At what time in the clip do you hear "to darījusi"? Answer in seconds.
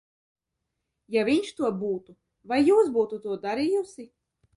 3.27-4.07